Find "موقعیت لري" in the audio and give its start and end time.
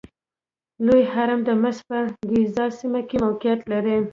3.25-3.97